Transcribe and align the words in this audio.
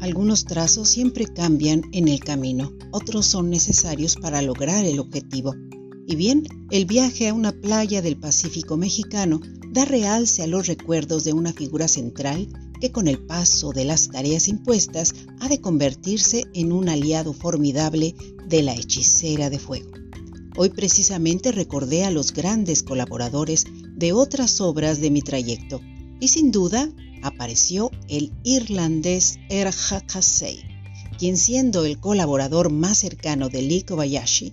Algunos 0.00 0.44
trazos 0.44 0.88
siempre 0.88 1.26
cambian 1.26 1.82
en 1.92 2.08
el 2.08 2.20
camino, 2.20 2.72
otros 2.92 3.26
son 3.26 3.50
necesarios 3.50 4.16
para 4.16 4.42
lograr 4.42 4.84
el 4.84 4.98
objetivo. 4.98 5.54
Y 6.06 6.16
bien, 6.16 6.44
el 6.70 6.84
viaje 6.84 7.28
a 7.28 7.34
una 7.34 7.52
playa 7.52 8.02
del 8.02 8.16
Pacífico 8.16 8.76
mexicano 8.76 9.40
da 9.72 9.84
realce 9.84 10.42
a 10.42 10.46
los 10.46 10.66
recuerdos 10.66 11.24
de 11.24 11.32
una 11.32 11.52
figura 11.52 11.88
central 11.88 12.48
que 12.80 12.92
con 12.92 13.08
el 13.08 13.18
paso 13.18 13.72
de 13.72 13.84
las 13.84 14.08
tareas 14.08 14.48
impuestas 14.48 15.14
ha 15.40 15.48
de 15.48 15.60
convertirse 15.60 16.44
en 16.54 16.72
un 16.72 16.88
aliado 16.88 17.32
formidable 17.32 18.14
de 18.46 18.62
la 18.62 18.74
hechicera 18.74 19.50
de 19.50 19.58
fuego. 19.58 19.90
Hoy 20.56 20.70
precisamente 20.70 21.52
recordé 21.52 22.04
a 22.04 22.10
los 22.10 22.32
grandes 22.32 22.82
colaboradores 22.82 23.64
de 23.94 24.12
otras 24.12 24.60
obras 24.60 25.00
de 25.00 25.10
mi 25.10 25.22
trayecto 25.22 25.80
y 26.20 26.28
sin 26.28 26.50
duda 26.50 26.90
apareció 27.26 27.90
el 28.08 28.32
irlandés 28.44 29.38
Erja 29.48 30.00
Kasei, 30.00 30.62
quien 31.18 31.36
siendo 31.36 31.84
el 31.84 31.98
colaborador 31.98 32.70
más 32.70 32.98
cercano 32.98 33.48
de 33.48 33.62
Lee 33.62 33.82
Kobayashi, 33.82 34.52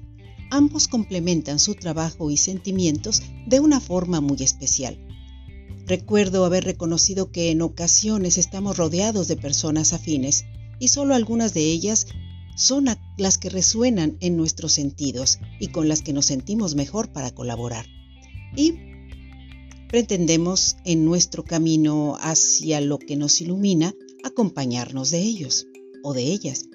ambos 0.50 0.88
complementan 0.88 1.59
su 1.59 1.76
trabajo 1.76 2.31
y 2.31 2.38
sentimientos 2.38 3.22
de 3.48 3.59
una 3.59 3.80
forma 3.80 4.22
muy 4.22 4.38
especial. 4.41 4.98
Recuerdo 5.86 6.45
haber 6.45 6.64
reconocido 6.64 7.31
que 7.31 7.52
en 7.52 7.62
ocasiones 7.62 8.38
estamos 8.38 8.78
rodeados 8.78 9.28
de 9.28 9.36
personas 9.36 9.94
afines 9.94 10.45
y 10.80 10.88
solo 10.88 11.14
algunas 11.16 11.53
de 11.53 11.66
ellas 11.66 12.08
son 12.55 12.86
las 13.17 13.38
que 13.38 13.50
resuenan 13.50 14.17
en 14.22 14.38
nuestros 14.38 14.73
sentidos 14.73 15.40
y 15.59 15.70
con 15.70 15.88
las 15.88 16.02
que 16.02 16.14
nos 16.14 16.28
sentimos 16.28 16.76
mejor 16.76 17.12
para 17.12 17.31
colaborar. 17.31 17.86
Y 18.55 18.92
pretendemos 19.93 20.77
en 20.85 21.05
nuestro 21.05 21.43
camino 21.43 22.17
hacia 22.20 22.81
lo 22.81 22.97
que 22.97 23.16
nos 23.16 23.41
ilumina 23.41 23.94
acompañarnos 24.23 25.11
de 25.11 25.19
ellos 25.19 25.67
o 26.02 26.16
de 26.16 26.23
ellas. 26.23 26.66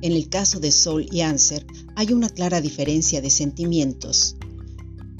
En 0.00 0.12
el 0.12 0.28
caso 0.28 0.60
de 0.60 0.70
Sol 0.70 1.08
y 1.10 1.22
Answer 1.22 1.66
hay 1.96 2.12
una 2.12 2.28
clara 2.28 2.60
diferencia 2.60 3.20
de 3.20 3.30
sentimientos, 3.30 4.36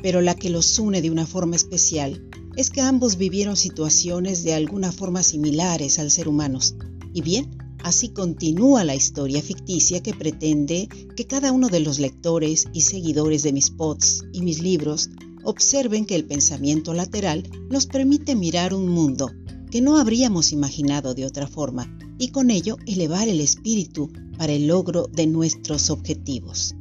pero 0.01 0.21
la 0.21 0.37
que 0.37 0.51
los 0.51 0.79
une 0.79 1.03
de 1.03 1.11
una 1.11 1.27
forma 1.27 1.57
especial 1.57 2.25
es 2.55 2.71
que 2.71 2.81
ambos 2.81 3.17
vivieron 3.17 3.57
situaciones 3.57 4.45
de 4.45 4.55
alguna 4.55 4.93
forma 4.93 5.25
similares 5.25 5.99
al 5.99 6.13
ser 6.13 6.29
humanos. 6.29 6.77
Y 7.13 7.23
bien, 7.23 7.59
así 7.83 8.11
continúa 8.11 8.85
la 8.85 8.95
historia 8.95 9.43
ficticia 9.43 10.01
que 10.01 10.15
pretende 10.15 10.89
que 11.17 11.27
cada 11.27 11.51
uno 11.51 11.71
de 11.71 11.81
los 11.81 11.99
lectores 11.99 12.67
y 12.73 12.83
seguidores 12.83 13.43
de 13.43 13.53
mis 13.53 13.71
pods 13.71 14.23
y 14.33 14.43
mis 14.43 14.63
libros 14.63 15.11
observen 15.49 16.05
que 16.05 16.15
el 16.15 16.27
pensamiento 16.27 16.93
lateral 16.93 17.49
nos 17.71 17.87
permite 17.87 18.35
mirar 18.35 18.75
un 18.75 18.87
mundo 18.87 19.33
que 19.71 19.81
no 19.81 19.97
habríamos 19.97 20.53
imaginado 20.53 21.15
de 21.15 21.25
otra 21.25 21.47
forma 21.47 21.99
y 22.19 22.29
con 22.29 22.51
ello 22.51 22.77
elevar 22.87 23.29
el 23.29 23.41
espíritu 23.41 24.13
para 24.37 24.53
el 24.53 24.67
logro 24.67 25.09
de 25.11 25.27
nuestros 25.27 25.89
objetivos. 25.89 26.75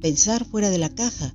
Pensar 0.00 0.46
fuera 0.46 0.70
de 0.70 0.78
la 0.78 0.88
caja, 0.94 1.34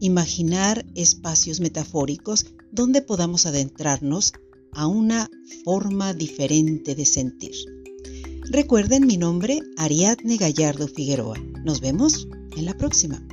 imaginar 0.00 0.84
espacios 0.96 1.60
metafóricos 1.60 2.46
donde 2.72 3.00
podamos 3.00 3.46
adentrarnos 3.46 4.32
a 4.72 4.88
una 4.88 5.30
forma 5.64 6.14
diferente 6.14 6.96
de 6.96 7.04
sentir. 7.04 7.54
Recuerden 8.50 9.06
mi 9.06 9.18
nombre, 9.18 9.60
Ariadne 9.76 10.36
Gallardo 10.36 10.88
Figueroa. 10.88 11.38
Nos 11.64 11.80
vemos 11.80 12.26
en 12.56 12.64
la 12.64 12.76
próxima. 12.76 13.24